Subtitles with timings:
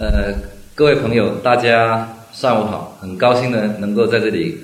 [0.00, 0.34] 呃，
[0.74, 4.60] 各位朋友，大家上午好，很高兴呢能够在这里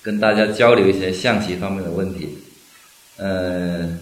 [0.00, 2.38] 跟大家交流一些象棋方面的问题。
[3.16, 3.98] 呃，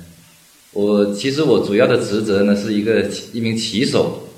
[0.74, 4.28] 我其实我主要的职责呢是一个一名棋手，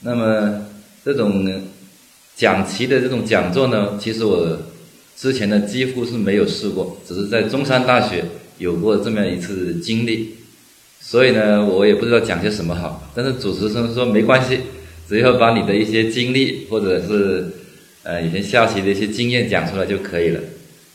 [0.00, 0.66] 那么
[1.04, 1.62] 这种
[2.34, 4.58] 讲棋的这种讲座呢，其实我
[5.16, 8.24] 之前呢几乎是没有试过，只是在中山大学
[8.58, 10.34] 有过这么一次经历，
[11.00, 14.62] 所以呢我也不知道讲些什么好，但是主持人说没关系。
[15.08, 17.44] 只要把你的一些经历，或者是
[18.02, 20.40] 呃以前下棋的一些经验讲出来就可以了。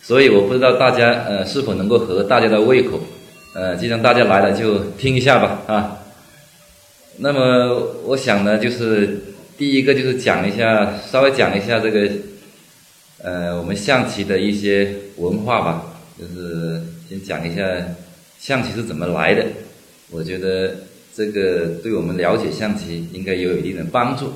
[0.01, 2.99] 所以我不知道大家呃是否能够合大家的胃口，
[3.53, 5.99] 呃，既然大家来了就听一下吧啊。
[7.17, 9.19] 那么我想呢，就是
[9.57, 12.09] 第一个就是讲一下，稍微讲一下这个
[13.21, 17.61] 呃我们象棋的一些文化吧，就是先讲一下
[18.39, 19.45] 象棋是怎么来的。
[20.09, 20.75] 我觉得。
[21.17, 24.33] 这个对我们了解象棋应该也有一定的帮助，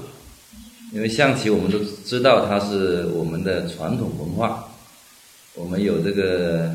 [0.91, 4.67] 因为象棋我们都知道它是我们的传统文化，
[5.53, 6.73] 我们有这个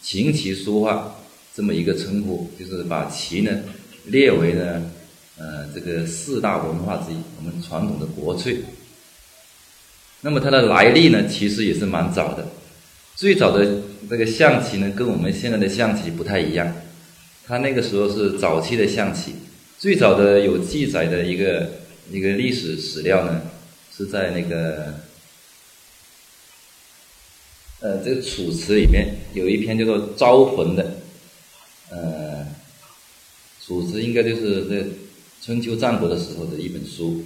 [0.00, 1.16] 琴棋书画
[1.52, 3.50] 这么一个称呼，就是把棋呢
[4.04, 4.92] 列为呢
[5.36, 8.60] 呃这个四大文化之一，我们传统的国粹。
[10.20, 12.46] 那么它的来历呢，其实也是蛮早的，
[13.16, 13.66] 最早的
[14.08, 16.72] 这个象棋呢，跟我们现在的象棋不太一样。
[17.52, 19.34] 他那个时候是早期的象棋，
[19.78, 21.70] 最早的有记载的一个
[22.10, 23.42] 一个历史史料呢，
[23.94, 24.94] 是在那个
[27.80, 30.96] 呃这个《楚辞》里面有一篇叫做《招魂》的，
[31.90, 32.46] 呃，
[33.66, 34.86] 《楚辞》应该就是在
[35.42, 37.22] 春秋战国的时候的一本书，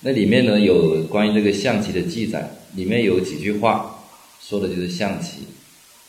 [0.00, 4.04] 那里面呢有关于这个象棋的记载，里面有几句话
[4.40, 5.46] 说的就是象棋，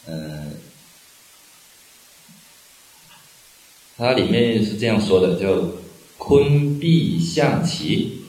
[0.08, 0.52] 嗯。
[3.96, 5.72] 它里面是这样说的，叫
[6.18, 8.24] “坤壁象棋，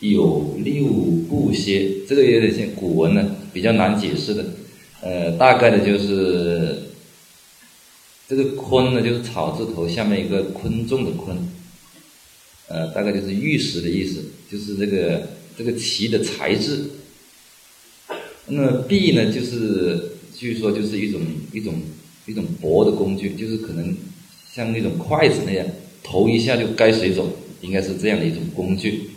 [0.00, 2.04] 有六步歇”。
[2.06, 4.44] 这个有点像古文呢，比较难解释的。
[5.00, 6.90] 呃，大概的就是
[8.28, 11.38] 这个“坤”呢，就是草字头下面一个“昆仲”的“昆”。
[12.68, 16.84] 呃，大概就是玉石的意思，就是这个这个棋的材质。
[18.48, 21.22] 那么“壁”呢，就是据说就是一种
[21.54, 21.76] 一种
[22.26, 23.96] 一种薄的工具，就是可能。
[24.54, 25.66] 像那种筷子那样，
[26.02, 29.10] 投一下就该水走，应该是这样的一种工具。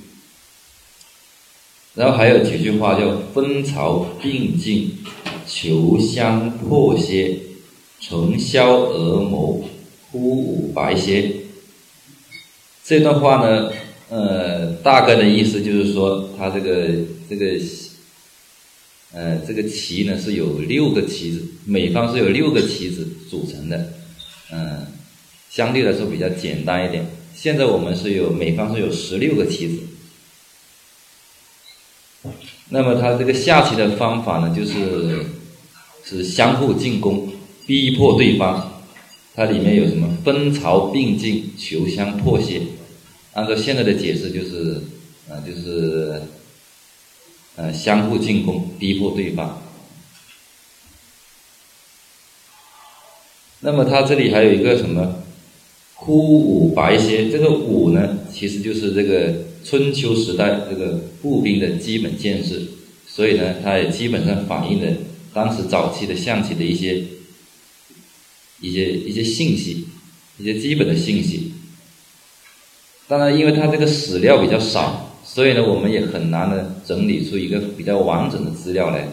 [1.96, 4.98] 然后还有几句话叫“分曹并进，
[5.48, 7.38] 求相破歇，
[8.00, 9.68] 乘霄而谋，
[10.12, 11.32] 呼舞白歇”。
[12.86, 13.72] 这段话呢，
[14.10, 16.88] 呃，大概的意思就是说，它这个
[17.30, 17.60] 这个，
[19.14, 23.94] 呃，这个棋呢是有六个棋子，每方是有六个棋子组成的，
[24.54, 24.88] 嗯。
[25.52, 27.06] 相对来说比较简单一点。
[27.36, 29.84] 现在我们是有每方是有十六个棋子，
[32.70, 35.26] 那么它这个下棋的方法呢，就是
[36.06, 37.34] 是相互进攻，
[37.66, 38.82] 逼迫对方。
[39.34, 42.62] 它里面有什么分巢并进，求相破歇。
[43.34, 44.82] 按照现在的解释，就是
[45.30, 46.22] 啊，就是
[47.56, 49.62] 呃相互进攻，逼迫对方。
[53.62, 55.24] 那么它这里还有一个什么？
[56.04, 62.56] 呼舞白歇，这个舞呢，其实就是这个春秋时代这个步兵的基本建设，
[63.08, 64.92] 所以呢，它也基本上反映了
[65.32, 67.04] 当时早期的象棋的一些
[68.62, 69.86] 一些一些信息，
[70.40, 71.52] 一些基本的信息。
[73.08, 79.08] 当然，因为它这个史料比较少，所以呢，我们也很难呢整理出一个比较完整的资料来，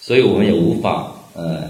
[0.00, 1.68] 所以我们也无法呃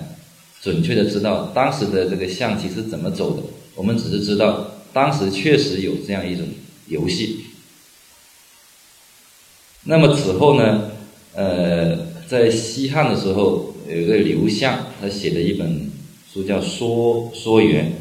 [0.61, 3.43] 准确的知道当时的这个象棋是怎么走的。
[3.79, 6.45] 我们只是知道，当时确实有这样一种
[6.89, 7.45] 游戏。
[9.85, 10.91] 那么此后呢，
[11.33, 11.97] 呃，
[12.27, 15.93] 在西汉的时候，有一个刘向，他写的一本
[16.33, 17.93] 书叫《说说源》，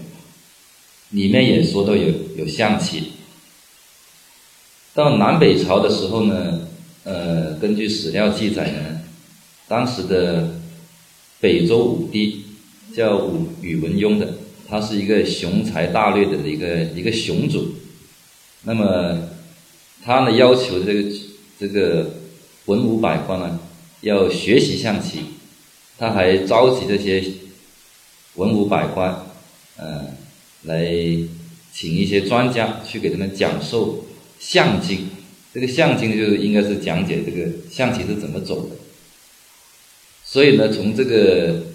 [1.12, 3.12] 里面也说到有有象棋。
[4.96, 6.68] 到南北朝的时候呢，
[7.04, 9.01] 呃，根据史料记载呢，
[9.68, 10.56] 当时的
[11.40, 12.46] 北周武帝
[12.96, 14.34] 叫武宇文邕的。
[14.69, 17.75] 他是一个雄才大略的一个一个雄主，
[18.64, 19.30] 那么
[20.04, 21.10] 他呢要求这个
[21.58, 22.16] 这个
[22.66, 23.60] 文武百官呢
[24.02, 25.19] 要学习象棋，
[25.98, 27.24] 他还召集这些
[28.36, 29.25] 文武百官，
[29.78, 30.08] 嗯，
[30.64, 30.86] 来
[31.72, 34.06] 请一些专家去给他们讲授
[34.38, 35.08] 象经。
[35.54, 38.75] 这个象经就应该是讲解这个象棋是怎么走的。
[40.25, 41.67] 所以呢，从这个。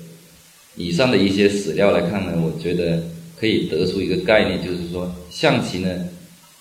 [0.76, 3.02] 以上的一些史料来看呢，我觉得
[3.38, 6.08] 可以得出一个概念，就是说象棋呢，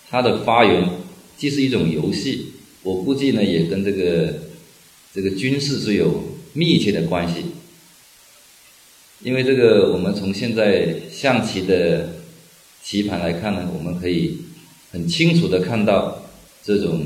[0.10, 0.90] 它的发源
[1.38, 2.48] 既是一种游戏，
[2.84, 4.34] 我估计呢也跟这个
[5.14, 6.24] 这个军事是有
[6.54, 7.46] 密切的关系。
[9.24, 12.10] 因为这个，我们从现在象棋的
[12.84, 14.40] 棋盘来看呢，我们可以
[14.92, 16.24] 很清楚的看到
[16.64, 17.06] 这种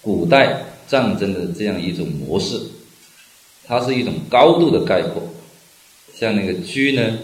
[0.00, 2.58] 古代战争的这样一种模式，
[3.64, 5.22] 它是一种高度的概括。
[6.18, 7.18] 像那个车呢，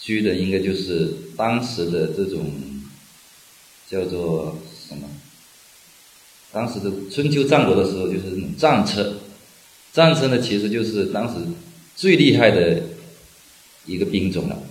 [0.00, 2.50] 车的应该就是当时的这种
[3.88, 5.08] 叫做什么？
[6.52, 9.16] 当时的春秋战国的时候，就是那种战车。
[9.92, 11.40] 战车呢，其实就是当时
[11.96, 12.82] 最厉害的。
[13.86, 14.62] 一个兵种了，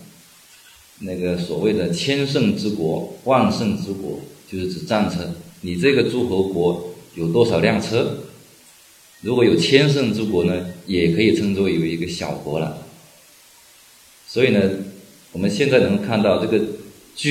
[1.01, 4.19] 那个所谓的千乘之国、万乘之国，
[4.51, 5.35] 就是指战车。
[5.61, 8.23] 你这个诸侯国有多少辆车？
[9.21, 12.87] 如果有千乘之国呢，也可以称作为一个小国了。
[14.33, 14.59] 所以呢，
[15.31, 16.57] 我们现在能看到这个
[17.15, 17.29] “车”，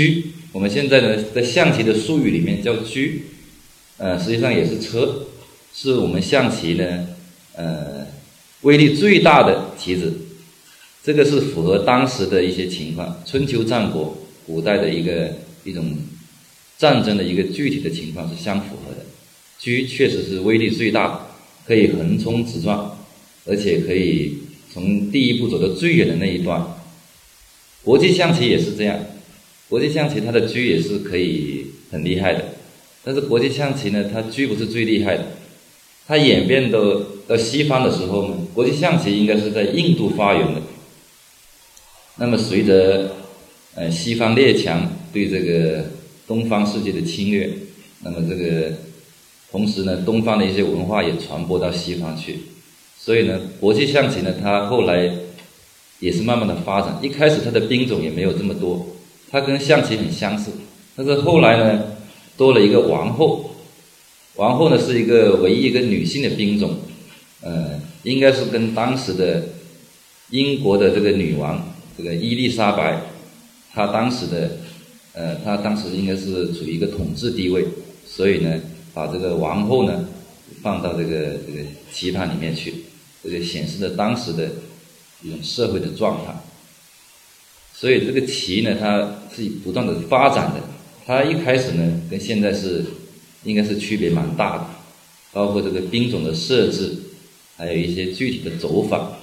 [0.55, 3.01] 我们现在呢在象棋的术语里面叫“车”，
[3.99, 5.27] 呃，实际上也是车，
[5.75, 7.09] 是我们象棋呢，
[7.57, 8.07] 呃，
[8.61, 10.13] 威力最大的棋子。
[11.03, 14.17] 这个是符合当时的一些情况，春秋战国
[14.47, 15.97] 古代的一个一种
[16.79, 19.05] 战争的一个具体的情况是相符合的。
[19.59, 21.27] 车确实是威力最大，
[21.67, 22.97] 可以横冲直撞，
[23.45, 24.39] 而且可以
[24.73, 26.65] 从第一步走到最远的那一段。
[27.85, 28.99] 国际象棋也是这样，
[29.69, 32.45] 国际象棋它的车也是可以很厉害的，
[33.03, 35.27] 但是国际象棋呢，它车不是最厉害的。
[36.07, 36.81] 它演变到
[37.27, 40.63] 到西方的时候呢，国际象棋应该是在印度发源的。
[42.17, 43.17] 那么，随着
[43.75, 45.85] 呃西方列强对这个
[46.27, 47.51] 东方世界的侵略，
[48.05, 48.73] 那么这个
[49.51, 52.41] 同时呢，东方的一些文化也传播到西方去，
[52.99, 55.11] 所以呢，国际象棋呢，它后来
[56.03, 56.99] 也是慢慢的发展。
[57.01, 58.85] 一开始它的兵种也没有这么多，
[59.31, 60.51] 它跟象棋很相似，
[60.97, 61.85] 但是后来呢，
[62.37, 63.55] 多了一个王后，
[64.35, 66.75] 王后呢是一个唯一一个女性的兵种，
[67.41, 69.45] 呃，应该是跟当时的
[70.31, 71.69] 英国的这个女王。
[71.97, 73.01] 这个伊丽莎白，
[73.73, 74.57] 她当时的，
[75.13, 77.65] 呃，她当时应该是处于一个统治地位，
[78.07, 78.61] 所以呢，
[78.95, 80.09] 把这个王后呢
[80.63, 81.61] 放到这个这个
[81.93, 82.73] 棋盘里面去，
[83.23, 84.51] 这个显示了当时的
[85.23, 86.35] 一种社会的状态。
[87.75, 90.61] 所以这个棋呢，它是不断的发展的，
[91.05, 92.85] 它一开始呢跟现在是
[93.45, 94.67] 应该是区别蛮大的，
[95.33, 96.97] 包括这个兵种的设置，
[97.57, 99.19] 还有一些具体的走法。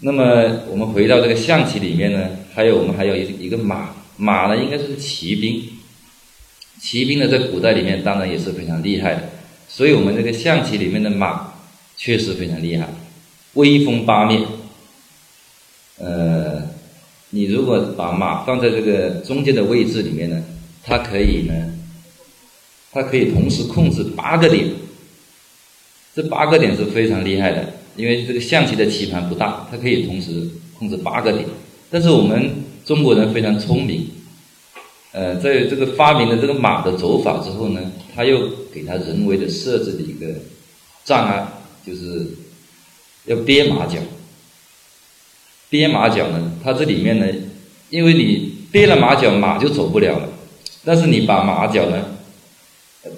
[0.00, 5.62] 那么我们回到这个象棋里面呢，还有我们还有一一个马，马呢应该是骑兵，
[6.80, 9.30] 骑兵呢在古代里面当然也是非常厉害的，
[9.68, 11.54] 所以我们这个象棋里面的马
[11.96, 12.88] 确实非常厉害，
[13.54, 14.42] 威风八面。
[16.02, 16.60] 呃，
[17.30, 20.42] 你如果把马放在这个中间的位置里面呢，
[20.82, 21.54] 它可以呢，
[22.90, 24.68] 它可以同时控制八个点，
[26.12, 27.74] 这八个点是非常厉害的。
[27.94, 31.46] 因为这个象棋的棋盘不大，它可以同时控制八个点。
[31.88, 32.50] 但是我们
[32.84, 34.08] 中国人非常聪明，
[35.12, 37.80] 呃，在这个发明了这个马的走法之后呢，
[38.12, 40.40] 他又给它人为的设置了一个
[41.04, 41.46] 障碍，
[41.86, 42.26] 就是
[43.26, 43.98] 要憋马脚。
[45.72, 47.26] 憋马脚呢，它这里面呢，
[47.88, 50.28] 因为你憋了马脚，马就走不了了。
[50.84, 52.18] 但是你把马脚呢，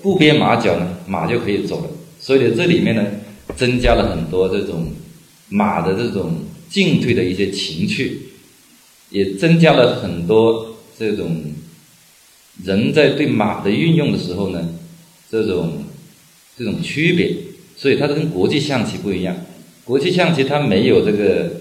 [0.00, 1.90] 不憋马脚呢，马就可以走了。
[2.20, 3.04] 所以这里面呢。
[3.56, 4.90] 增加了很多这种
[5.50, 6.38] 马的这种
[6.68, 8.30] 进退的一些情趣，
[9.10, 11.42] 也增加了很多这种
[12.64, 14.70] 人在对马的运用的时候呢，
[15.30, 15.84] 这种
[16.56, 17.36] 这种区别。
[17.76, 19.36] 所以它跟国际象棋不一样，
[19.84, 21.60] 国际象棋它没有这个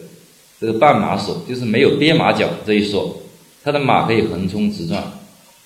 [0.63, 3.21] 这个半马索，就是没有憋马脚这一说，
[3.65, 5.19] 它的马可以横冲直撞，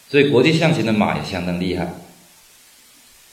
[0.10, 1.94] 所以国际象棋的马也相当厉害。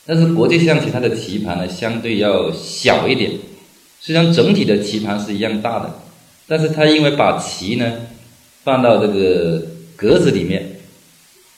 [0.04, 3.30] 但是国际象棋它的棋盘呢，相对要小一点。
[3.98, 6.00] 虽然整体的棋盘是一样大的，
[6.46, 7.90] 但是它因为把棋呢
[8.62, 9.66] 放到这个
[9.96, 10.80] 格子里面，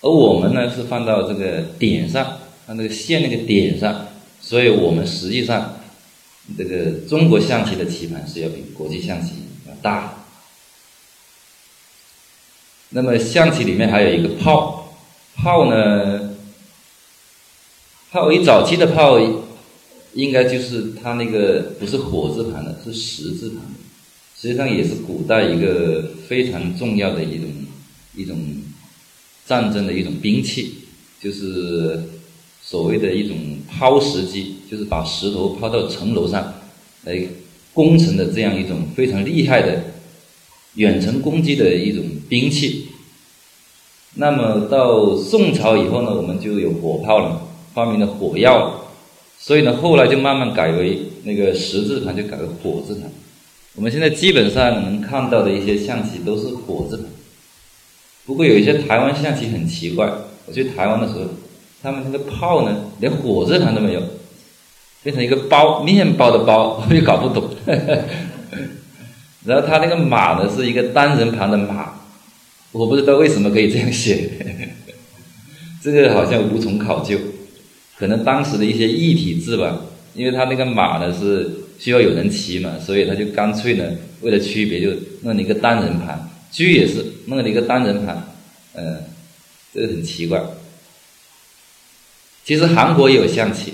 [0.02, 4.06] 而我们呢是放到这个点上，放那个线那个点上，
[4.40, 5.80] 所以我们实际上
[6.56, 9.32] 这个中国象棋的棋盘是要比国际象棋
[9.86, 10.24] 大。
[12.90, 14.96] 那么象棋里面还有一个炮，
[15.36, 16.34] 炮呢？
[18.10, 19.18] 炮一早期的炮，
[20.14, 23.78] 应该就是它那个不是火字旁的，是石字旁的。
[24.40, 27.48] 实际上也是古代一个非常重要的一种
[28.14, 28.62] 一种
[29.46, 30.84] 战争的一种兵器，
[31.20, 32.04] 就是
[32.62, 36.54] 所谓的一种抛石机，就是把石头抛到城楼上
[37.04, 37.26] 来
[37.76, 39.85] 攻城的这样一种非常厉害的
[40.75, 42.87] 远程攻击的一种兵器。
[44.14, 47.42] 那么到宋朝以后呢，我们就有火炮了。
[47.76, 48.87] 发明了火药，
[49.38, 53.12] 所以呢，后来就慢慢改为那个十字盘，就改为火字盘。
[53.75, 57.04] 我们现在基本上能看到的一些象棋都是火字盘。
[58.25, 60.11] 不过有一些台湾象棋很奇怪，
[60.47, 61.26] 我去台湾的时候，
[61.83, 64.00] 他们那个炮呢，连火字盘都没有，
[65.06, 67.48] 变成一个包面包的包， 我也搞不懂。
[69.46, 71.92] 然后他那个马呢，是一个单人旁的马，
[72.72, 74.28] 我不知道为什么可以这样写，
[75.80, 77.16] 这个好像无从考究，
[77.96, 79.78] 可能当时的一些异体字吧，
[80.16, 81.48] 因为他那个马呢是
[81.78, 83.84] 需要有人骑嘛，所以他就干脆呢，
[84.22, 84.90] 为了区别就
[85.22, 86.28] 弄了一个单人旁。
[86.50, 88.25] 车也是弄了一个单人旁，
[88.75, 89.04] 嗯，
[89.72, 90.42] 这个很奇怪。
[92.44, 93.72] 其实韩国也有象棋，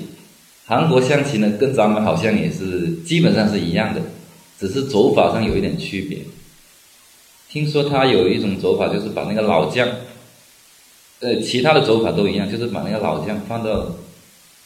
[0.66, 4.00] 韩国象棋呢跟咱们好像也是基本上是一样的，
[4.58, 6.18] 只是走法上有一点区别。
[7.50, 9.86] 听说他有一种走法，就是把那个老将，
[11.20, 13.94] 呃，其他的走法都一样，就是把那个老将放到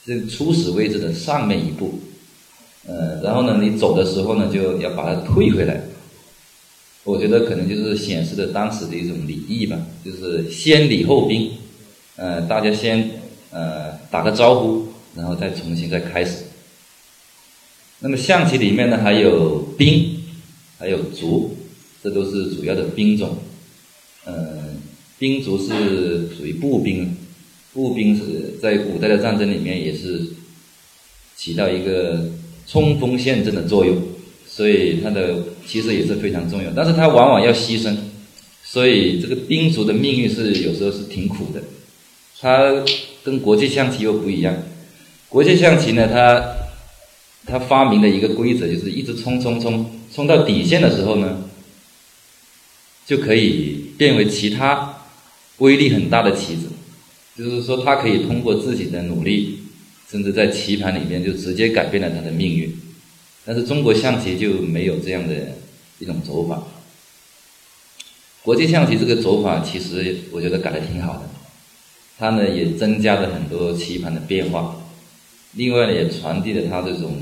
[0.05, 1.99] 这初始位置的上面一步，
[2.87, 5.83] 呃，然后呢，你走的时候呢，就要把它退回来。
[7.03, 11.51] 我觉得可能就是显示的当时的一种礼仪吧，就是先礼后兵，
[12.17, 13.11] 呃，大家先
[13.51, 14.86] 呃打个招呼，
[15.17, 16.45] 然后再重新再开始。
[18.01, 20.21] 那么象棋里面呢，还有兵，
[20.79, 21.57] 还有卒，
[22.03, 23.39] 这都是主要的兵种。
[24.27, 24.77] 嗯，
[25.19, 27.17] 兵卒是属于步兵，
[27.73, 30.27] 步兵是在古代的战争里面也是
[31.37, 32.29] 起到一个
[32.67, 33.97] 冲锋陷阵的作用。
[34.49, 37.95] 所以它的其实也是非常重要，但是它往往要牺牲，
[38.63, 41.63] 所以这个兵卒的命运是有时候是挺苦的。
[42.41, 42.85] 它
[43.23, 44.57] 跟国际象棋又不一样，
[45.29, 46.57] 国际象棋呢，它
[47.47, 51.45] 它发明的一个规则就是一直冲冲冲，冲到底线的时候呢，
[53.05, 55.03] 就可以变为其他
[55.59, 56.69] 威力很大的棋子，
[57.37, 59.61] 就是说它可以通过自己的努力，
[60.11, 62.77] 甚至在棋盘里面就直接改变了他的命运。
[63.45, 65.35] 但是中国象棋就没有这样的
[65.99, 66.63] 一种走法。
[68.43, 71.31] 国际象棋这个走法，其实我觉得改的挺好的，
[72.19, 74.77] 它呢也增加了很多棋盘的变化，
[75.57, 77.19] 另外呢也传递了它这种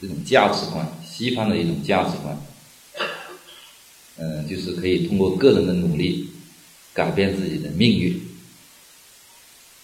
[0.00, 2.40] 这种价值观，西方的一种价值观，
[4.18, 6.28] 嗯，就是可以通过个人的努力
[6.94, 8.20] 改变自己的命运。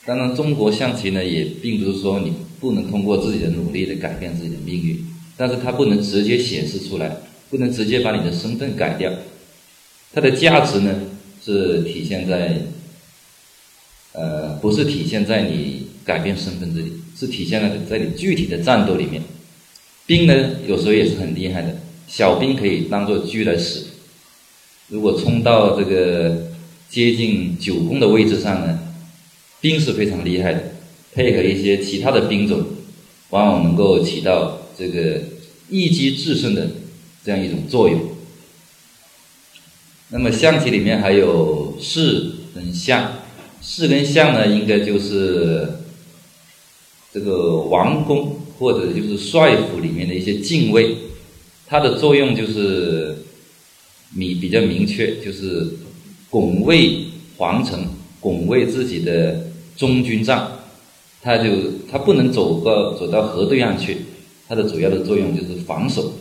[0.06, 5.04] 当然，中国象棋呢也并不是说你不能通过自己的努力来改变自己的命运。
[5.37, 7.16] 但是它不能直接显示出来，
[7.50, 9.12] 不能直接把你的身份改掉。
[10.12, 10.94] 它的价值呢，
[11.42, 12.62] 是体现在，
[14.12, 16.92] 呃，不是体现在你改变身份这里，
[17.25, 19.23] 是体现了在你具体的战斗里面。
[20.07, 21.76] 兵呢，有时候也是很厉害的，
[22.07, 23.85] 小兵可以当做车来使。
[24.88, 26.49] 如果冲到这个
[26.90, 28.78] 接近九宫的位置上呢，
[29.61, 30.62] 兵是非常厉害的，
[31.14, 32.64] 配合一些其他的兵种，
[33.31, 34.61] 往往能够起到。
[34.76, 35.23] 这个
[35.71, 36.69] 一击制胜的
[37.25, 38.00] 这样一种作用。
[40.09, 43.19] 那么象棋里面还有士跟象，
[43.62, 45.75] 士跟象呢，应该就是
[47.14, 50.97] 这个王宫或者就是帅府里面的一些禁卫，
[51.64, 53.16] 它的作用就是
[54.16, 55.64] 你比较明确，就是
[56.28, 57.04] 拱卫
[57.37, 57.87] 皇城，
[58.18, 60.50] 拱卫自己的中军帐，
[61.23, 61.50] 他就
[61.88, 63.99] 他不能走个走到河对岸去。
[64.49, 66.12] 它的主要的作用就是防守，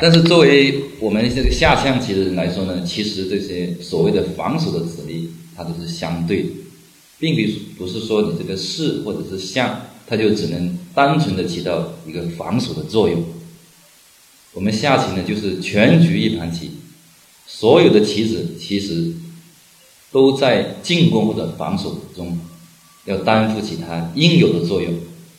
[0.00, 6.48] 但是作为我们这个下象棋的人来说呢，其实这些所谓的防守的子力，它都是相对的，
[7.18, 13.24] 并不不是说你这个士或者是象，它就只能单纯的起到一个防守的作用。
[14.52, 16.70] 我们下棋呢，就是全局一盘棋，
[17.46, 19.12] 所有的棋子其实。
[20.12, 22.36] 都在进攻或者防守中，
[23.04, 24.92] 要担负起它应有的作用。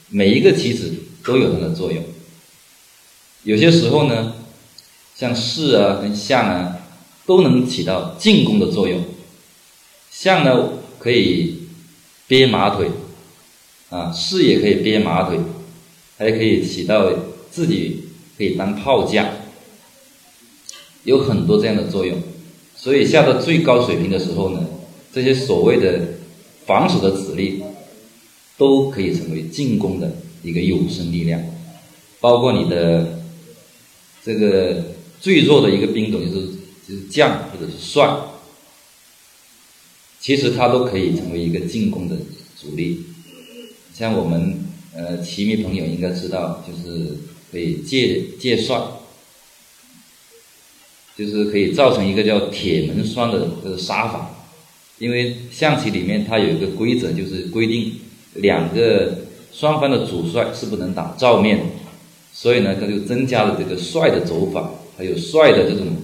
[0.08, 0.94] 每一个棋子
[1.25, 2.01] 都有它的作用。
[3.44, 4.34] 有些时候呢，
[5.22, 6.78] 像士啊跟象啊，
[7.28, 9.04] 都能起到进攻的作用。
[10.10, 11.68] 象呢可以
[12.25, 12.90] 憋马腿，
[13.92, 15.38] 啊士也可以憋马腿，
[16.18, 17.12] 还可以起到
[17.51, 19.30] 自己可以当炮架，
[21.04, 22.18] 有很多这样的作用。
[22.75, 24.66] 所以下到最高水平的时候呢，
[25.13, 26.00] 这些所谓的
[26.66, 27.62] 防守的子力，
[28.58, 31.40] 都可以成为进攻的一个有生力量。
[32.20, 33.20] 包括你的
[34.25, 34.84] 这个
[35.22, 36.48] 最弱的一个兵种，就是
[36.86, 38.13] 就是将或者是帅，
[40.20, 42.18] 其实它都可以成为一个进攻的
[42.60, 43.06] 主力。
[43.94, 47.16] 像我们呃棋迷朋友应该知道，就是
[47.50, 48.82] 可以借借帅。
[51.18, 54.48] 就是可以造成一个叫铁门栓的这个杀法，
[54.98, 58.00] 因为象棋里面它有一个规则，就是规定
[58.36, 61.74] 两个双方的主帅是不能打照面，
[62.34, 65.98] 所以呢，它就增加了这个帅的走法，还有帅的这种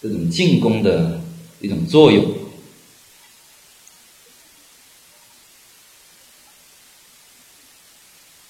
[0.00, 1.20] 这种进攻的
[1.60, 2.24] 一种作用。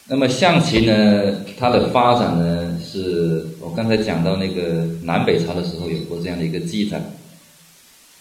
[0.07, 7.03] 那么象棋呢，它的发展呢，是我刚才讲到那个南北朝的时候有过这样的一个记载。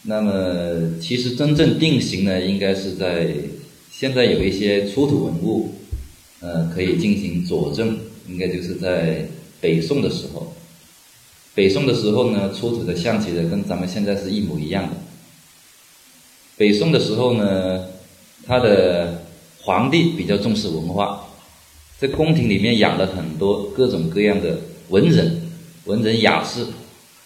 [0.01, 3.35] 那么，其实真正定型呢，应该是在
[3.91, 5.75] 现在有一些出土文物，
[6.39, 9.27] 呃，可以进行佐证，应该就是在
[9.61, 10.54] 北宋的时候。
[11.55, 14.91] 北宋的时候呢，出土的象棋的跟咱们现在是一模一样的。
[16.57, 17.85] 北宋的时候呢，
[18.45, 19.23] 他的
[19.61, 21.25] 皇帝比较重视文化，
[21.97, 24.59] 在宫廷里面养了很多各种各样的
[24.89, 25.49] 文人、
[25.85, 26.59] 文人雅士，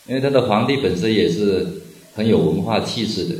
[0.07, 1.67] 因为他的皇帝本身也是。
[2.15, 3.35] 很有文化气质的，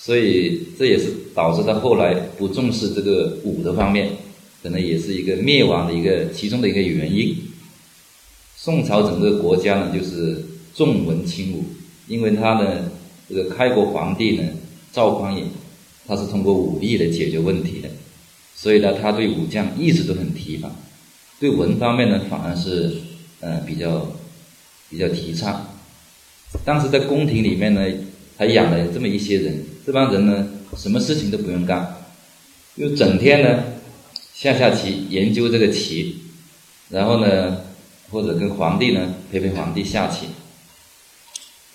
[0.00, 4.10] 所以这也是导致他后来不重视这个武的方面，
[4.64, 7.36] 可能也是一个灭亡的一个其中的一个原因。
[8.64, 10.42] 宋朝整个国家呢，就是
[10.74, 11.64] 重文轻武，
[12.08, 12.90] 因为他呢，
[13.28, 14.42] 这个开国皇帝呢，
[14.90, 15.48] 赵匡胤，
[16.06, 17.90] 他是通过武力来解决问题的，
[18.56, 20.74] 所以呢，他对武将一直都很提防，
[21.38, 22.90] 对文方面呢，反而是
[23.40, 24.10] 呃比较
[24.88, 25.66] 比较提倡。
[26.64, 27.82] 当时在宫廷里面呢，
[28.38, 31.96] 还养了这么一些人，这帮人呢，什么事情都不用干，
[32.78, 33.62] 就整天呢
[34.32, 36.16] 下下棋，研究这个棋，
[36.88, 37.58] 然后呢，
[38.14, 40.28] 或者跟皇帝呢陪陪皇帝下棋。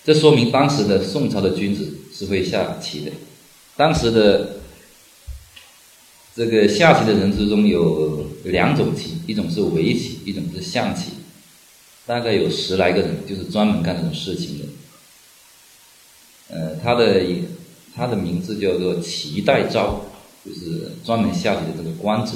[0.02, 3.12] 这说明当时的宋朝的君子是会下棋的。
[3.76, 4.56] 当时的
[6.34, 11.10] 这个下棋的人之中有两种棋，一种是围棋，一种是象棋。
[12.06, 14.64] 大概有十来个人，就是专门干这种事情的。
[16.48, 17.22] 呃，他的
[17.94, 20.06] 他的名字叫做齐代昭，
[20.44, 22.32] 就是专门下棋的这个官职。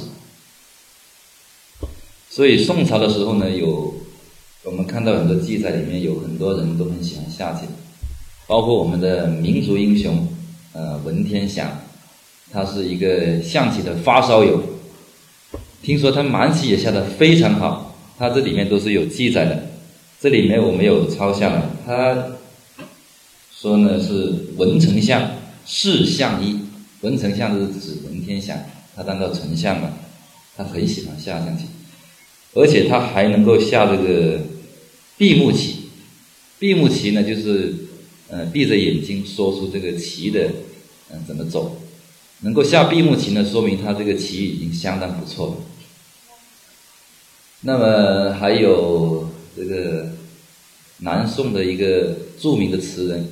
[2.28, 3.94] 所以宋朝的时候呢，有
[4.64, 7.66] 我们看到很多记载，里面有很多人都很喜欢下棋，
[8.46, 10.27] 包括我们的民族英雄，
[10.72, 11.70] 呃，文天祥，
[12.50, 14.62] 他是一个象棋的发烧友，
[15.83, 17.94] 听说他满棋也下得非常好。
[18.16, 19.66] 他这里面都是有记载的，
[20.18, 21.62] 这里面我没有抄下来。
[21.85, 22.16] 他
[23.53, 25.31] 说呢是文丞相
[25.66, 26.59] 是相一，
[27.03, 28.57] 文丞相是指文天祥，
[28.96, 29.92] 他当到丞相了，
[30.57, 31.64] 他很喜欢下象棋，
[32.55, 34.40] 而且他还能够下这个
[35.16, 35.77] 闭目棋。
[36.59, 37.74] 闭目棋呢就是
[38.29, 40.50] 呃闭着眼睛说出这个棋的
[41.11, 41.77] 嗯怎么走，
[42.40, 45.57] 能够下闭目棋呢，说明他这个棋已经相当不错了。
[47.61, 50.12] 那么还有这个
[50.98, 53.29] 南宋的一个著名的词人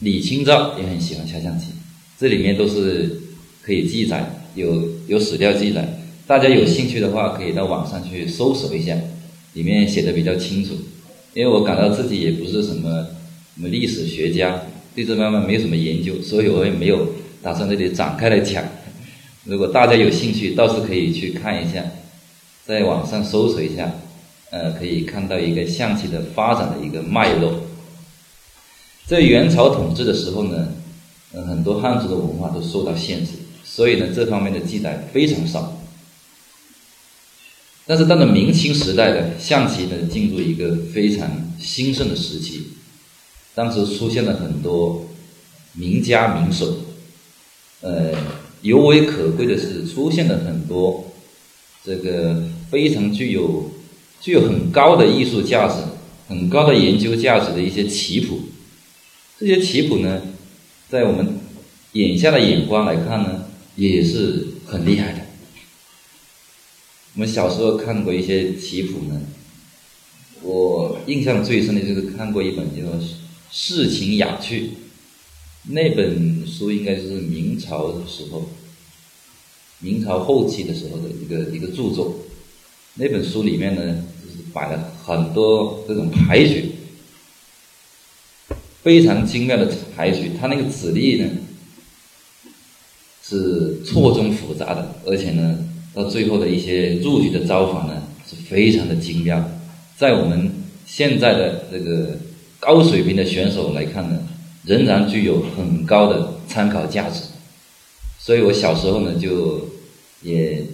[0.00, 1.66] 李清照也很喜欢下象棋，
[2.18, 3.20] 这里面都是
[3.62, 8.98] 可以记载，有有史料记载，大家有兴趣的话可以到网上去搜索一下，
[9.54, 10.74] 里面写的比较清楚。
[11.34, 13.06] 因为我感到自己也不是什么
[13.56, 14.62] 什么历史学家，
[14.94, 17.08] 对这方面没有什么研究，所以我也没有
[17.42, 18.64] 打算这里展开来讲。
[19.44, 21.84] 如果大家有兴趣，倒是可以去看一下。
[22.64, 23.92] 在网上搜索一下，
[24.50, 27.60] 呃，可以看到一个象棋的发展的一个脉络。
[29.06, 30.68] 在元朝统治的时候呢，
[31.34, 33.32] 嗯，很多汉族的文化都受到限制，
[33.64, 35.76] 所以呢，这方面的记载非常少。
[37.86, 42.62] 但是到了明清时代的象棋呢，进入一个非常兴盛的时期，
[43.54, 45.06] 当时出现了很多
[45.74, 46.78] 名家名手，
[47.82, 48.12] 呃，
[48.62, 51.12] 尤为可贵的是出现了很多。
[51.84, 53.70] 这个非常具有
[54.18, 55.74] 具有很高的艺术价值、
[56.26, 58.40] 很高的研究价值的一些棋谱，
[59.38, 60.22] 这些棋谱呢，
[60.88, 61.38] 在我们
[61.92, 63.44] 眼下的眼光来看呢，
[63.76, 65.23] 也是很厉害的。
[67.14, 69.20] 我们小时候看过一些棋谱呢，
[70.42, 73.00] 我印象最深的就是看过一本叫做
[73.52, 74.60] 《世情雅趣》，
[75.68, 78.50] 那本书应该是明朝的时候。
[79.80, 82.14] 明朝后期的时候的一个一个著作，
[82.94, 86.72] 那本书里面呢，就是摆了很多这种牌局，
[88.82, 90.30] 非常精妙的牌局。
[90.40, 91.28] 它那个子力呢，
[93.22, 95.58] 是错综复杂的，而且呢，
[95.94, 99.48] 到最后的一些入局的招法呢，是非常的精妙。
[99.96, 100.50] 在我们
[100.84, 102.18] 现在的这个
[102.60, 104.18] 高水平的选手来看呢，
[104.64, 107.20] 仍然具有很高的参考价值。
[108.18, 109.72] 所以我小时候呢，就。
[110.24, 110.64] 也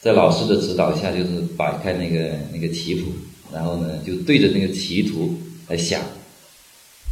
[0.00, 3.10] 在老师的指导下，就是摆开那个那个棋谱，
[3.52, 5.34] 然后呢，就对着那个棋图
[5.66, 6.00] 来想。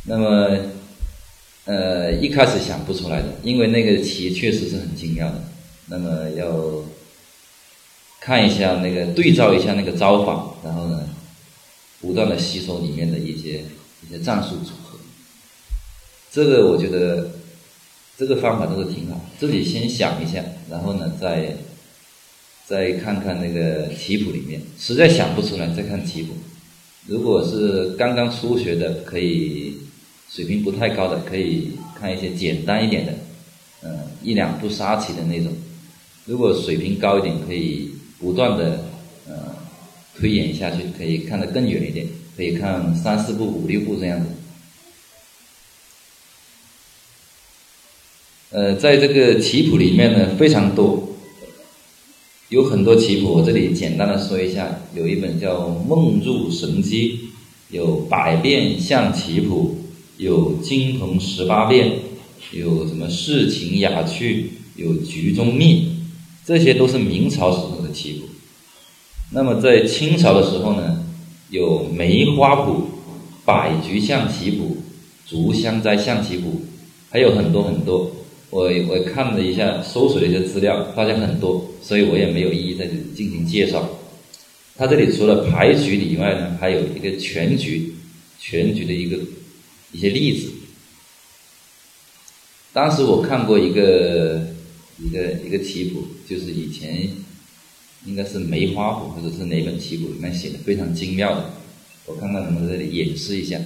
[0.06, 0.56] 那么
[1.64, 5.42] 呃，一开始想不出来的，因为那个棋确实是很精妙的。
[5.88, 6.46] 那么要
[8.24, 11.06] 看一下那个对照一下那个招法，然后呢，
[12.00, 13.64] 不断的吸收里面的一些
[14.02, 14.98] 一些战术组合。
[16.32, 17.32] 这个我觉得
[18.16, 21.54] 这个方法都是挺好，自己先想一下，然后呢再
[22.66, 26.32] 再看看那个棋谱里面，实在想不出来再看棋谱。
[27.06, 29.78] 如果是刚刚初学的，可以。
[30.30, 33.12] 水平不太高的可以看一些简单一点的，
[33.84, 35.52] 嗯，一两步杀棋的那种。
[36.24, 38.84] 如果水平高一点，可以不断的
[39.28, 39.56] 呃
[40.16, 44.26] 推演下去，可以看得更远一点，可以看三四步、五六步这样子。
[48.50, 51.08] 呃，在这个棋谱里面呢，非常多，
[52.48, 54.80] 有很多棋谱，我这里简单的说一下。
[54.94, 57.10] 有一本叫《梦入神机》，
[57.70, 59.76] 有《百变象棋谱》。
[60.16, 61.98] 有金鹏十八变，
[62.52, 65.88] 有什么世情雅趣，有局中秘，
[66.46, 68.26] 这些都是明朝时棋谱。
[69.30, 71.06] 那么在清朝的时候呢，
[71.50, 72.88] 有梅花谱、
[73.44, 74.78] 百局象棋谱、
[75.26, 76.62] 竹香斋象棋谱，
[77.10, 78.10] 还有很多很多。
[78.50, 83.88] 我我看了一下，搜索了一些资料，发现很多，所以我也没有一一在这里进行介绍。
[84.76, 87.94] 它这里除了牌局以外呢，还有一个全局，
[88.40, 89.18] 全局的一个。
[89.92, 90.50] 一些例子，
[92.72, 94.44] 当时我看过一个
[94.98, 97.10] 一个一个棋谱，就是以前
[98.04, 101.50] 应该是梅花谱或者是哪本棋谱里面写的非常精妙的，
[102.06, 103.58] 我看看能不能这里演示一下。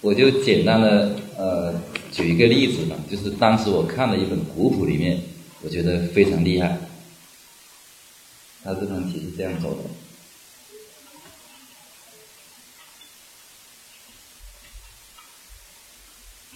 [0.00, 1.74] 我就简单的呃
[2.12, 5.20] 举一个例子吧，就是当时我看了一本古谱里面，
[5.62, 6.78] 我觉得非常厉害。
[8.62, 9.78] 他这盘棋是这样走的。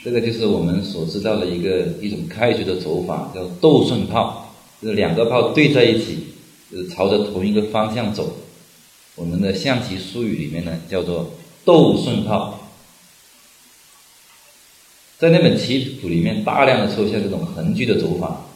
[0.05, 6.32] 这个就是我们所知道的一个一种开局的走法，叫斗顺炮，就是两个炮对在一起，
[6.73, 8.39] 是朝着同一个方向走。
[9.15, 12.71] 我们的象棋术语里面呢，叫做斗顺炮。
[15.19, 18.47] 在那本棋谱里面，大量的出现这种横车的走法。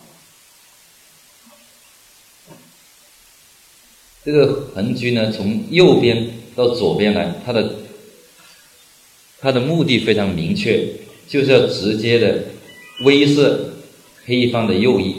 [4.25, 7.77] 这个横车呢，从右边到左边来，它的
[9.39, 10.89] 它的目的非常明确。
[11.29, 12.45] 就是要直接的
[13.05, 13.59] 威慑
[14.27, 15.17] 黑方的右翼。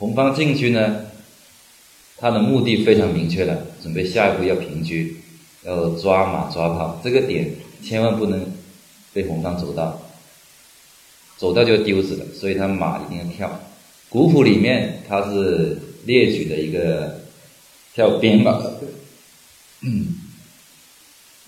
[0.00, 1.02] 红方进去呢，
[2.16, 4.94] 他的目的非常明确了，准备下一步要平车，
[5.64, 8.50] 要抓马抓炮，这个点千万不能
[9.12, 10.00] 被红方走到。
[11.36, 13.60] 走到就丢死了，所以他马一定要跳。
[14.08, 17.20] 古谱里面他是列举的一个
[17.94, 18.58] 跳边马。
[19.82, 20.14] 嗯，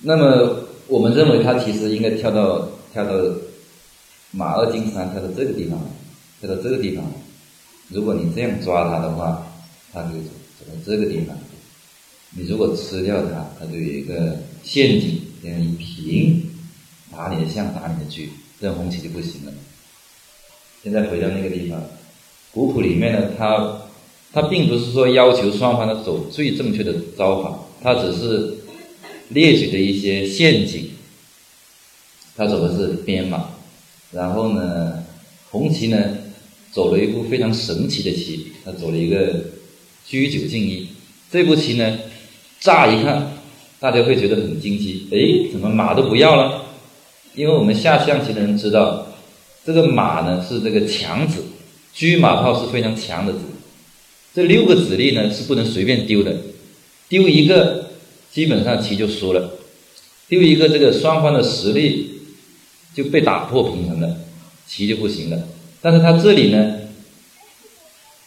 [0.02, 3.12] 那么我们认为他其实应该跳到跳到
[4.30, 5.80] 马二进三，跳到这个地方，
[6.40, 7.04] 跳到这个地方。
[7.92, 9.46] 如果你这样抓他的话，
[9.92, 11.36] 他就走到这个地方。
[12.34, 16.50] 你如果吃掉他，他就有一个陷阱，这样一平，
[17.10, 18.22] 打你的象，打你的车，
[18.60, 19.52] 这样红棋就不行了。
[20.82, 21.82] 现在回到那个地方，
[22.52, 23.82] 古谱里面呢，它
[24.32, 28.54] 它并不是说要求双方的走最正确的招法，它只是
[29.28, 30.88] 列举的一些陷阱。
[32.34, 33.50] 他走的是边马，
[34.10, 35.04] 然后呢，
[35.50, 36.16] 红旗呢
[36.72, 39.26] 走了一步非常神奇的棋，他走了一个
[40.08, 40.88] 车九进一。
[41.30, 41.98] 这步棋呢，
[42.58, 43.34] 乍一看
[43.78, 46.64] 大家会觉得很惊奇，哎，怎么马都不要了？
[47.34, 49.06] 因为我们下象棋的人知道。
[49.64, 51.44] 这个马呢是这个强子，
[51.94, 53.38] 车马炮是非常强的子，
[54.34, 56.36] 这六个子力呢是不能随便丢的，
[57.08, 57.90] 丢一个
[58.32, 59.52] 基本上棋就输了，
[60.28, 62.10] 丢一个这个双方的实力
[62.92, 64.16] 就被打破平衡了，
[64.66, 65.46] 棋就不行了。
[65.82, 66.74] 但是他这里呢，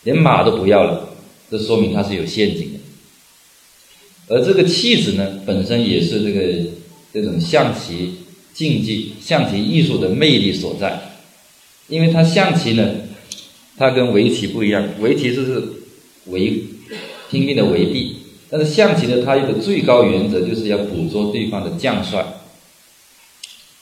[0.04, 1.10] 连马都不要了，
[1.50, 2.80] 这说明他是有陷阱的。
[4.28, 6.70] 而这个弃子呢，本身也是这个
[7.14, 8.16] 这种象棋
[8.54, 11.02] 竞技、象棋艺术的魅力所在。
[11.88, 12.96] 因为它象棋呢，
[13.78, 15.64] 它跟围棋不一样，围棋就是
[16.26, 16.64] 围
[17.30, 18.16] 拼命的围避，
[18.50, 22.26] 但是象棋呢，它一个最高原则就是要捕捉对方的将帅，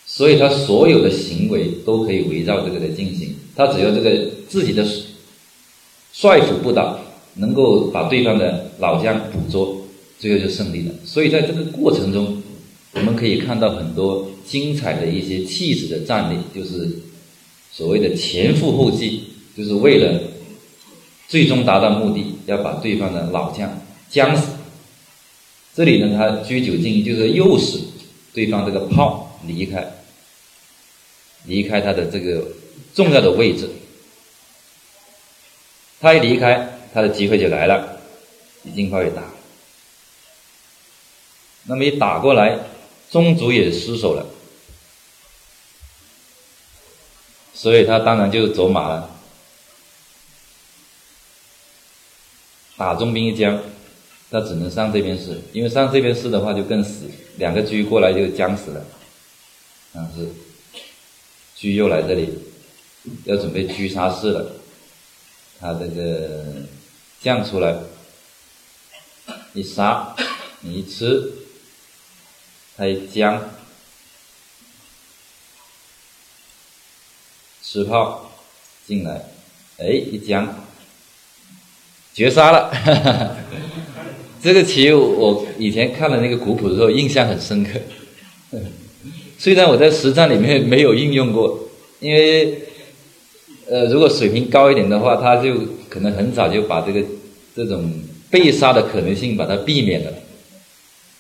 [0.05, 4.85] 所以它所有的行为都可以围绕这个来进行，他只要这个自己的
[6.11, 6.99] 帅府不倒，
[7.35, 9.81] 能够把对方的老将捕捉，
[10.19, 10.93] 最后就胜利了。
[11.05, 12.41] 所以在这个过程中，
[12.93, 16.89] 我们可以看到很多精彩的一些气势的战例，就是。
[17.75, 19.23] 所谓的前赴后继，
[19.57, 20.21] 就是为了
[21.27, 24.49] 最终达到目的，要把对方的老将将死。
[25.73, 27.79] 这里呢，他居酒禁欲，就是诱使
[28.31, 29.91] 对方这个炮离开，
[31.47, 32.45] 离开他的这个
[32.93, 33.69] 重要的位置。
[35.99, 37.99] 他一离开，他的机会就来了，
[38.63, 39.23] 你尽快打。
[41.65, 42.59] 那么一打过来，
[43.09, 44.25] 宗主也失手了，
[47.53, 49.09] 所以他当然就走马了，
[52.75, 53.61] 打中兵一将，
[54.29, 58.85] 他只能上这边士，因为上这边士的话就更死，两个车过来就将死了。
[59.93, 60.25] 但是，
[61.55, 62.27] 车又来这里，
[63.25, 64.53] 要准备狙杀士了，
[65.59, 66.43] 他这个
[67.21, 67.75] 将出来，
[69.53, 70.15] 一杀，
[70.61, 71.31] 你一吃。
[72.75, 73.39] 他一将，
[77.61, 78.31] 吃炮
[78.87, 79.29] 进来，
[79.77, 80.65] 哎，一将，
[82.15, 83.37] 绝杀了。
[84.41, 87.79] 这个棋我以前看了那个古谱的时候，印象很深刻。
[89.37, 92.57] 虽然我在实战里面没有应用过，因为，
[93.69, 95.55] 呃，如果水平高一点的话，他就
[95.89, 97.01] 可能很早就把这个
[97.55, 97.89] 这种
[98.29, 100.11] 被杀的可能性把它避免了。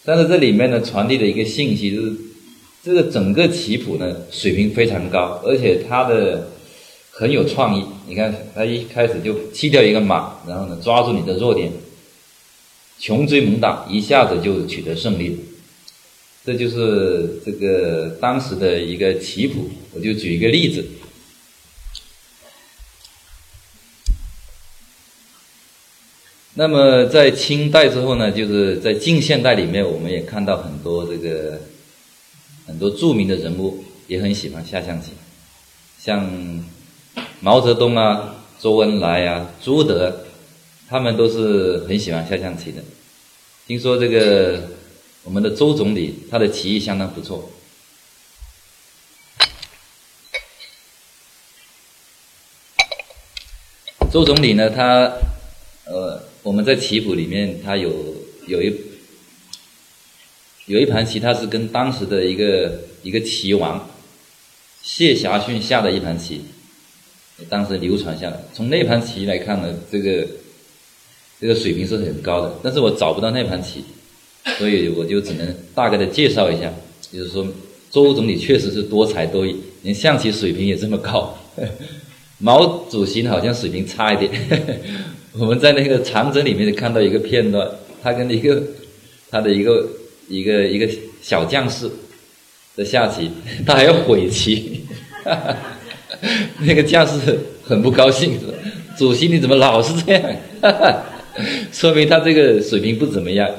[0.03, 2.13] 但是这里面呢，传递的一个信息就是，
[2.83, 6.49] 这个整个棋谱呢水平非常高，而且他的
[7.11, 7.85] 很有创意。
[8.07, 11.71] 你看，他一开始就弃掉一个马，然后呢抓住你的弱点，
[12.99, 15.39] 穷追猛打，一下子就取得胜利。
[16.45, 19.69] 这就是这个当时的一个棋谱。
[19.93, 20.83] 我就举一个例子。
[26.55, 31.59] 那么在清代之后呢，就是在近现代里面，我们也看到很多这个
[32.67, 35.13] 很多著名的人物也很喜欢下象棋，
[35.99, 36.63] 像
[37.39, 40.25] 毛泽东啊、周恩来啊、朱德，
[40.87, 42.83] 他们都是很喜欢下象棋的。
[43.65, 44.69] 听说这个
[45.23, 47.49] 我们的周总理他的棋艺相当不错。
[54.11, 55.11] 周总理呢，他
[55.85, 56.21] 呃。
[56.43, 57.91] 我们在棋谱里面，他有
[58.47, 58.75] 有一
[60.65, 63.89] 有一盘棋，他是跟当时的一个一个棋王
[64.81, 66.41] 谢霞逊下的一盘棋，
[67.49, 68.37] 当时流传下来。
[68.53, 70.27] 从那盘棋来看呢，这个
[71.39, 73.85] 这个水平是很高的，但是我找不到那盘棋，
[74.57, 76.73] 所以我就只能大概的介绍一下，
[77.09, 77.47] 就是说
[77.89, 81.39] 周总理确实是多才多艺，连象棋水平也这么高。
[82.39, 84.29] 毛主席好像水平差一点。
[85.35, 87.67] 我们在那个长征里面看到一个片段，
[88.03, 88.61] 他跟一个
[89.31, 89.87] 他的一个
[90.29, 90.87] 一个一个
[91.23, 91.89] 小将士
[92.75, 93.31] 的下棋，
[93.65, 94.85] 他还要毁棋，
[96.61, 98.39] 那个将士很不高兴
[98.95, 100.35] ，：“主席你怎么老是这样？”
[101.73, 103.49] 说明他这个水平不怎么样，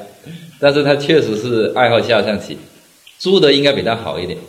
[0.61, 2.57] 但是他确实是爱好下象棋。
[3.19, 4.39] 朱德应该比他好一点。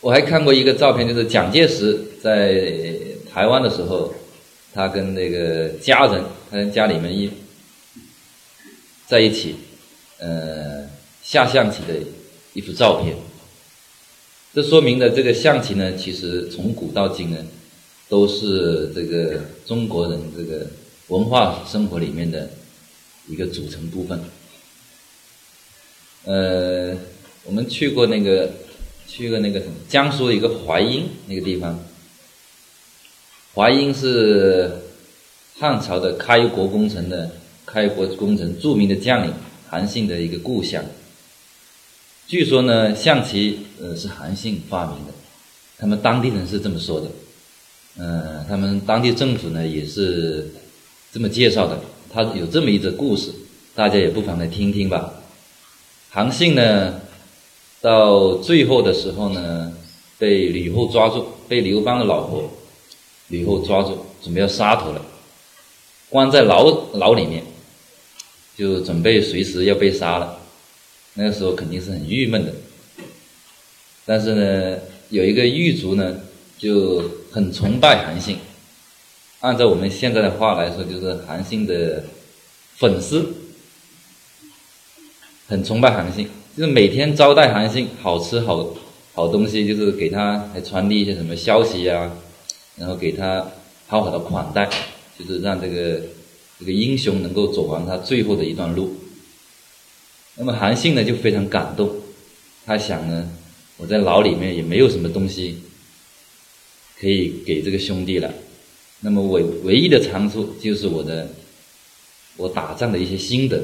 [0.00, 2.62] 我还看过一个照片，就是蒋介石在
[3.34, 4.14] 台湾的时候。
[4.74, 7.30] 他跟那个家人，他跟家里面一
[9.06, 9.56] 在一起，
[10.18, 10.88] 呃，
[11.22, 11.94] 下象棋的
[12.54, 13.14] 一幅照片。
[14.54, 17.36] 这说明了这个象棋呢，其实从古到今呢，
[18.08, 20.66] 都是这个中国人这个
[21.08, 22.48] 文化生活里面的
[23.28, 24.22] 一个组成部分。
[26.24, 26.96] 呃，
[27.44, 28.50] 我们去过那个，
[29.06, 31.78] 去过那个什么江苏一个淮阴那个地方。
[33.54, 34.70] 淮阴是
[35.58, 37.30] 汉朝的开国功臣的
[37.66, 39.32] 开国功臣，著名的将领
[39.68, 40.82] 韩信的一个故乡。
[42.26, 45.12] 据说呢，象棋呃是韩信发明的，
[45.76, 47.08] 他们当地人是这么说的。
[47.98, 50.50] 嗯，他们当地政府呢也是
[51.12, 51.78] 这么介绍的。
[52.10, 53.30] 他有这么一则故事，
[53.74, 55.12] 大家也不妨来听听吧。
[56.08, 57.02] 韩信呢，
[57.82, 59.74] 到最后的时候呢，
[60.18, 62.50] 被吕后抓住，被刘邦的老婆。
[63.32, 65.02] 吕后抓住，准备要杀头了，
[66.10, 67.42] 关在牢牢里面，
[68.58, 70.38] 就准备随时要被杀了。
[71.14, 72.52] 那个时候肯定是很郁闷的。
[74.04, 76.20] 但是呢，有一个狱卒呢，
[76.58, 78.36] 就很崇拜韩信。
[79.40, 82.04] 按照我们现在的话来说，就是韩信的
[82.76, 83.32] 粉丝，
[85.48, 88.76] 很崇拜韩信，就是每天招待韩信好吃好
[89.14, 92.10] 好东西，就是给他还传递一些什么消息呀。
[92.76, 93.46] 然后给他
[93.86, 94.68] 好好的款待，
[95.18, 96.00] 就是让这个
[96.58, 98.96] 这个英雄能够走完他最后的一段路。
[100.34, 101.90] 那么韩信呢就非常感动，
[102.64, 103.30] 他想呢，
[103.76, 105.62] 我在牢里面也没有什么东西
[106.98, 108.32] 可以给这个兄弟了。
[109.00, 111.28] 那么唯唯一的长处就是我的
[112.36, 113.62] 我打仗的一些心得。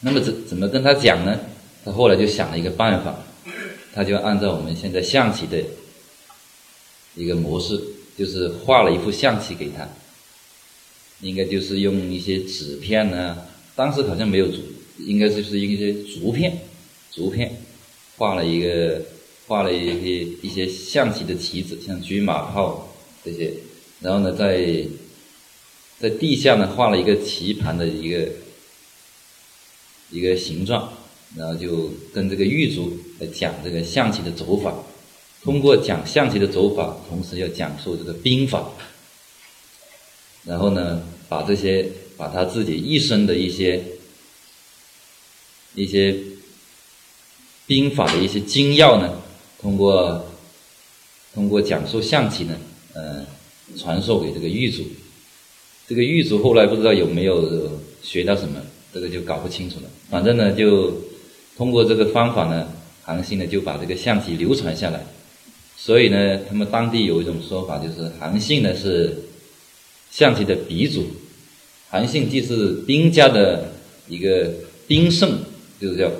[0.00, 1.38] 那么怎怎么跟他讲呢？
[1.82, 3.16] 他后来就想了一个办法，
[3.94, 5.56] 他就按照我们现在象棋的
[7.14, 7.80] 一个模式，
[8.16, 9.88] 就是画了一幅象棋给他，
[11.20, 13.36] 应该就是用一些纸片呢，
[13.74, 14.58] 当时好像没有竹，
[14.98, 16.60] 应该就是一些竹片，
[17.12, 17.62] 竹片
[18.16, 19.02] 画了一个
[19.46, 22.94] 画了一些一些象棋的棋子，像车马炮
[23.24, 23.52] 这些。
[24.00, 24.86] 然后呢，在
[25.98, 28.28] 在地下呢画了一个棋盘的一个
[30.10, 30.92] 一个形状，
[31.36, 34.74] 然后就跟这个狱卒来讲这个象棋的走法。
[35.42, 38.70] 通过讲象棋的走法，同时要讲述这个兵法。
[40.44, 43.82] 然后呢，把这些把他自己一生的一些
[45.74, 46.16] 一些
[47.66, 49.20] 兵法的一些精要呢，
[49.60, 50.26] 通过
[51.34, 52.56] 通过讲述象棋呢，
[52.94, 53.26] 嗯。
[53.78, 54.82] 传授给这个狱卒，
[55.86, 58.60] 这个狱卒后来不知道有没有学到什么，
[58.92, 59.84] 这个就搞不清楚了。
[60.10, 60.92] 反正呢，就
[61.56, 62.66] 通过这个方法呢，
[63.04, 65.06] 韩信呢就把这个象棋流传下来。
[65.82, 69.16] 所以呢，他们当地有一种说法，就是韩信呢是
[70.10, 71.06] 象棋的鼻祖。
[71.88, 73.72] 韩信既是兵家的
[74.06, 74.52] 一个
[74.86, 75.38] 兵圣，
[75.80, 76.10] 就是叫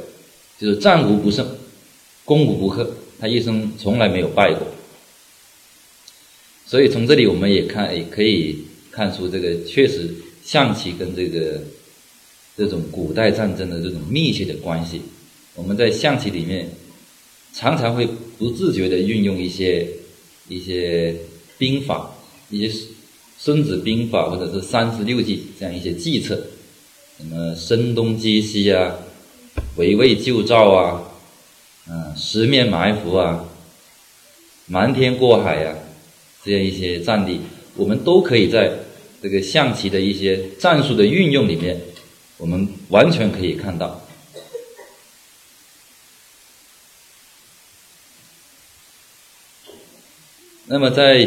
[0.59, 1.46] 就是战无不胜，
[2.25, 4.66] 攻无不克，他一生从来没有败过。
[6.66, 10.09] 所以从这里我们也看，也可以看出这个确实
[10.42, 11.61] 象棋跟这个
[12.57, 15.03] 这种古代战争的这种密切的关系。
[15.55, 16.70] 我们在象棋里面
[17.53, 18.09] 常常会
[18.39, 19.89] 不自觉的运用一些
[20.49, 21.15] 一些
[21.59, 22.11] 兵法，
[22.49, 22.79] 一些
[23.39, 26.41] 孙子兵法或者是三十六计这样一些计策，
[27.19, 28.97] 什么声东击西啊，
[29.77, 31.03] 围魏救赵啊，
[31.89, 33.45] 嗯，十面埋伏啊，
[34.67, 35.75] 瞒天过海呀。
[36.43, 37.39] 这样一些战例，
[37.77, 38.73] 我们都可以在
[39.21, 41.79] 这个象棋的一些战术的运用里面，
[42.39, 44.01] 我们完全可以看到。
[50.72, 51.26] 那么在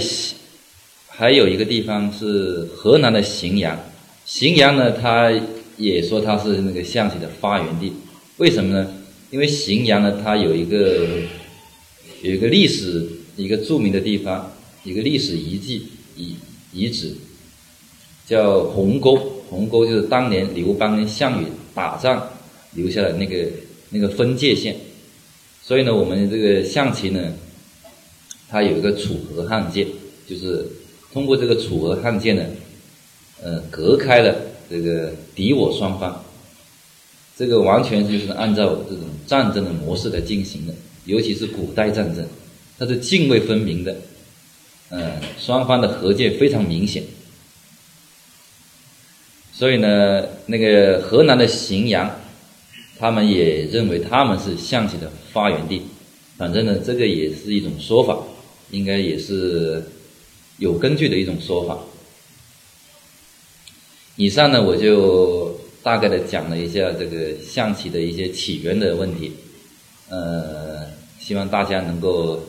[1.10, 3.78] 还有一个地方是河南的荥阳，
[4.26, 5.34] 荥阳呢，它
[5.76, 7.92] 也说它是那个象棋的发源地。
[8.38, 8.94] 为什么呢？
[9.32, 11.06] 因为荥阳呢，它有一个
[12.22, 14.50] 有一个历史一个著名的地方。
[14.86, 16.36] 一个历史遗迹遗
[16.74, 17.14] 遗址，
[18.26, 19.16] 叫鸿沟。
[19.50, 22.30] 鸿沟就是当年刘邦跟项羽打仗
[22.76, 23.48] 留下的那个
[23.90, 24.78] 那个分界线。
[25.62, 27.34] 所以呢，我们这个象棋呢，
[28.54, 29.88] 它有一个楚河汉界，
[30.30, 30.64] 就是
[31.12, 32.46] 通过这个楚河汉界呢，
[33.42, 34.36] 呃，隔开了
[34.70, 36.24] 这个敌我双方。
[37.36, 40.74] 这个完全就是按照这种战争的模式来进行的，
[41.06, 42.24] 尤其是古代战争，
[42.78, 43.96] 它是泾渭分明的。
[44.92, 47.02] 嗯，双方的河界非常明显，
[49.52, 52.20] 所以呢，那个河南的荥阳，
[53.00, 55.82] 他们也认为他们是象棋的发源地。
[56.38, 58.20] 反正呢，这个也是一种说法，
[58.74, 59.82] 应该也是
[60.58, 61.80] 有根据的一种说法。
[64.18, 69.32] 以上呢，我就大概的讲了一下这个象棋的一些起源的问题，
[70.10, 72.44] 呃，希望大家能够。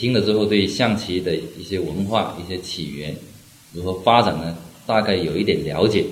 [0.00, 3.16] 听了之后，对象棋的一些文化、一些起源
[3.72, 4.56] 如何发展呢？
[4.86, 6.04] 大概有一点了解。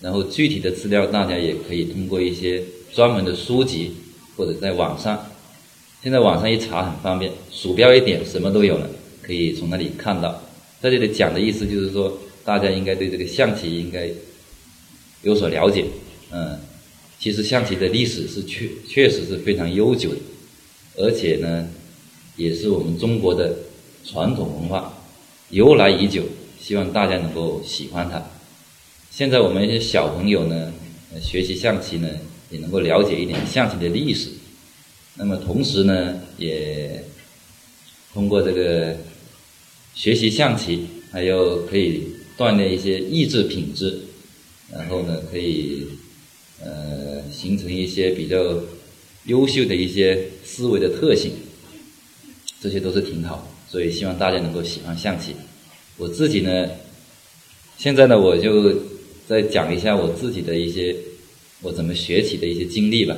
[0.00, 3.92] 然后具体的资料，大家也可以通过一些专门的书籍
[4.36, 5.24] 或者在网上。
[6.02, 8.88] 现在网上一查很方便，鼠标一点，什么都有了，
[9.20, 10.42] 可以从那里看到。
[10.80, 14.08] 在这里讲的意思就是说，大家应该对这个象棋应该
[15.22, 15.84] 有所了解。
[16.30, 16.58] 嗯，
[17.18, 20.20] 其实象棋的历史是确确实是非常悠久的，
[20.96, 21.68] 而且呢。
[22.36, 23.52] 也是我们中国的
[24.04, 24.96] 传统文化，
[25.50, 26.22] 由来已久，
[26.60, 28.30] 希望大家能够喜欢它。
[29.10, 30.72] 现在我们一些小朋友呢，
[31.20, 32.08] 学习象棋呢，
[32.50, 34.28] 也能够了解一点象棋的历史。
[35.20, 37.04] 那么同时呢，也
[38.14, 38.96] 通过这个
[39.92, 42.04] 学习象棋，还有可以
[42.36, 43.98] 锻炼一些意志品质，
[44.72, 45.88] 然后呢，可以
[46.62, 48.60] 呃形成一些比较
[49.24, 51.32] 优秀的一些思维的特性。
[52.60, 55.34] 这些都是挺好，所以希望大家能够喜欢象棋。
[55.96, 56.70] 我自己呢，
[57.76, 58.72] 现在呢，我就
[59.26, 60.94] 再讲一下我自己的一些
[61.62, 63.16] 我怎么学习的一些经历吧。